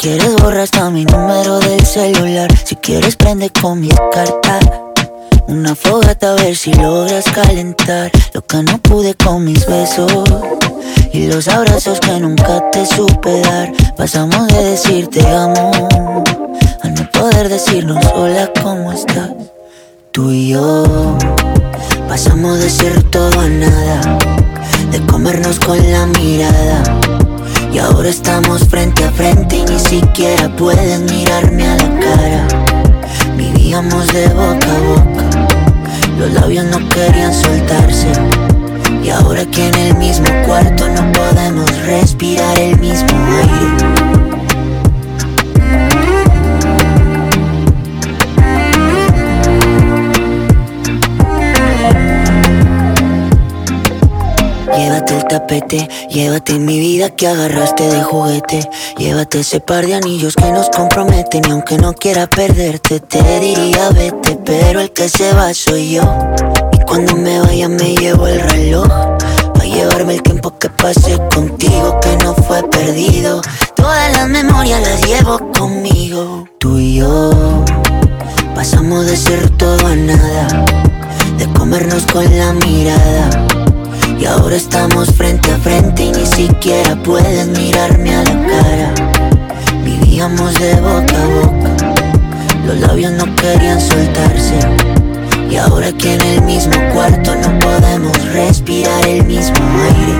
Quieres 0.00 0.34
borra 0.36 0.62
hasta 0.62 0.88
mi 0.88 1.04
número 1.04 1.60
del 1.60 1.84
celular. 1.84 2.50
Si 2.64 2.74
quieres 2.76 3.16
prende 3.16 3.50
con 3.50 3.80
mis 3.80 3.94
cartas 4.12 4.70
Una 5.46 5.74
fogata 5.74 6.32
a 6.32 6.34
ver 6.36 6.56
si 6.56 6.72
logras 6.72 7.24
calentar. 7.24 8.10
Lo 8.32 8.40
que 8.40 8.62
no 8.62 8.78
pude 8.78 9.14
con 9.14 9.44
mis 9.44 9.66
besos 9.66 10.10
Y 11.12 11.26
los 11.26 11.48
abrazos 11.48 12.00
que 12.00 12.18
nunca 12.18 12.70
te 12.70 12.86
supe 12.86 13.40
dar. 13.40 13.72
Pasamos 13.96 14.48
de 14.48 14.64
decir 14.70 15.08
te 15.08 15.26
amo 15.26 15.70
A 16.82 16.88
no 16.88 17.10
poder 17.10 17.50
decirnos 17.50 18.02
hola, 18.14 18.50
¿cómo 18.62 18.92
estás? 18.92 19.30
Tú 20.12 20.30
y 20.30 20.48
yo 20.48 21.18
Pasamos 22.08 22.58
de 22.58 22.70
ser 22.70 23.02
todo 23.10 23.38
a 23.38 23.48
nada 23.48 24.18
De 24.90 25.00
comernos 25.06 25.60
con 25.60 25.76
la 25.92 26.06
mirada 26.06 27.00
y 27.72 27.78
ahora 27.78 28.08
estamos 28.08 28.66
frente 28.68 29.04
a 29.04 29.10
frente 29.10 29.56
y 29.56 29.64
ni 29.64 29.78
siquiera 29.78 30.48
pueden 30.56 31.04
mirarme 31.06 31.68
a 31.68 31.76
la 31.76 32.00
cara. 32.00 32.48
Vivíamos 33.36 34.06
de 34.08 34.28
boca 34.28 34.66
a 34.66 34.80
boca, 34.80 35.48
los 36.18 36.32
labios 36.32 36.64
no 36.66 36.88
querían 36.88 37.32
soltarse. 37.32 38.08
Y 39.02 39.10
ahora 39.10 39.44
que 39.46 39.68
en 39.68 39.74
el 39.74 39.96
mismo 39.96 40.28
cuarto 40.46 40.88
no 40.88 41.12
podemos 41.12 41.70
respirar 41.86 42.58
el 42.58 42.78
mismo 42.78 43.08
aire. 43.42 44.09
Llévate 54.80 55.14
el 55.14 55.24
tapete, 55.24 55.88
llévate 56.08 56.58
mi 56.58 56.80
vida 56.80 57.10
que 57.10 57.26
agarraste 57.26 57.86
de 57.86 58.02
juguete. 58.02 58.66
Llévate 58.96 59.40
ese 59.40 59.60
par 59.60 59.84
de 59.84 59.94
anillos 59.94 60.34
que 60.34 60.50
nos 60.52 60.70
comprometen. 60.70 61.42
Y 61.46 61.50
aunque 61.50 61.76
no 61.76 61.92
quiera 61.92 62.26
perderte, 62.26 62.98
te 62.98 63.40
diría 63.40 63.90
vete. 63.90 64.38
Pero 64.42 64.80
el 64.80 64.90
que 64.90 65.10
se 65.10 65.34
va 65.34 65.52
soy 65.52 65.90
yo. 65.90 66.02
Y 66.72 66.82
cuando 66.86 67.14
me 67.14 67.40
vaya, 67.40 67.68
me 67.68 67.94
llevo 67.94 68.26
el 68.26 68.40
reloj. 68.40 68.88
Pa' 69.52 69.64
llevarme 69.64 70.14
el 70.14 70.22
tiempo 70.22 70.58
que 70.58 70.70
pasé 70.70 71.18
contigo, 71.34 72.00
que 72.00 72.16
no 72.24 72.34
fue 72.34 72.62
perdido. 72.70 73.42
Todas 73.74 74.10
las 74.16 74.30
memorias 74.30 74.80
las 74.80 75.06
llevo 75.06 75.52
conmigo. 75.58 76.48
Tú 76.58 76.78
y 76.78 76.94
yo 76.96 77.64
pasamos 78.54 79.04
de 79.04 79.16
ser 79.18 79.50
todo 79.58 79.86
a 79.86 79.94
nada. 79.94 80.64
De 81.36 81.46
comernos 81.52 82.06
con 82.06 82.24
la 82.38 82.54
mirada. 82.54 83.69
Y 84.20 84.26
ahora 84.26 84.54
estamos 84.54 85.10
frente 85.14 85.50
a 85.50 85.56
frente 85.56 86.04
y 86.04 86.12
ni 86.12 86.26
siquiera 86.26 86.94
pueden 87.02 87.52
mirarme 87.52 88.14
a 88.14 88.22
la 88.22 88.46
cara. 88.46 88.94
Vivíamos 89.82 90.52
de 90.60 90.74
boca 90.74 91.22
a 91.22 91.26
boca, 91.26 91.94
los 92.66 92.80
labios 92.80 93.12
no 93.12 93.34
querían 93.36 93.80
soltarse. 93.80 94.58
Y 95.50 95.56
ahora 95.56 95.90
que 95.92 96.16
en 96.16 96.20
el 96.20 96.42
mismo 96.42 96.74
cuarto 96.92 97.34
no 97.34 97.58
podemos 97.60 98.12
respirar 98.32 99.08
el 99.08 99.24
mismo 99.24 99.56
aire. 99.84 100.14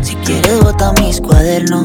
Si 0.00 0.14
quieres 0.16 0.58
bota 0.58 0.94
mis 0.94 1.20
cuadernos 1.20 1.82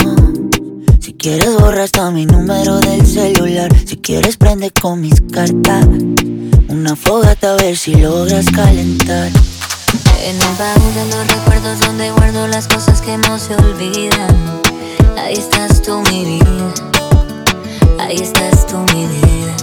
quieres 1.18 1.56
borra 1.56 1.84
hasta 1.84 2.12
mi 2.12 2.26
número 2.26 2.80
del 2.80 3.06
celular 3.06 3.70
Si 3.86 3.98
quieres 3.98 4.38
prende 4.38 4.72
con 4.72 5.02
mis 5.02 5.22
cartas 5.34 5.86
Una 6.70 6.96
fogata 6.96 7.54
a 7.54 7.56
ver 7.56 7.76
si 7.76 7.96
logras 7.96 8.46
calentar 8.52 9.32
En 10.24 10.36
el 10.36 10.56
baúl 10.58 10.94
de 10.94 11.06
los 11.16 11.28
recuerdos 11.28 11.80
donde 11.80 12.12
guardo 12.12 12.48
las 12.48 12.68
cosas 12.68 13.02
que 13.02 13.18
no 13.18 13.40
se 13.40 13.56
olvidan. 13.56 14.36
Ahí 15.18 15.34
estás 15.34 15.82
tú, 15.82 16.02
mi 16.12 16.26
vida. 16.26 16.74
Ahí 18.00 18.18
estás 18.18 18.68
tú, 18.68 18.78
mi 18.94 19.06
vida. 19.08 19.56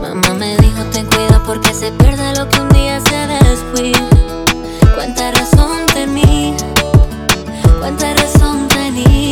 Mamá 0.00 0.34
me 0.34 0.56
dijo, 0.56 0.82
ten 0.92 1.06
cuidado 1.06 1.42
porque 1.44 1.74
se 1.74 1.92
pierde 1.92 2.34
lo 2.36 2.48
que 2.48 2.60
un 2.60 2.68
día 2.70 3.00
se 3.00 3.26
descuida. 3.26 4.08
Cuánta 4.94 5.30
razón 5.32 5.86
tenía, 5.92 6.56
cuánta 7.78 8.14
razón 8.14 8.66
tenía. 8.68 9.29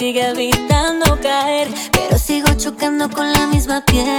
sigue 0.00 0.30
evitando 0.30 1.20
caer, 1.20 1.68
pero 1.92 2.16
sigo 2.16 2.48
chocando 2.56 3.10
con 3.10 3.30
la 3.30 3.46
misma 3.48 3.84
piedra. 3.84 4.09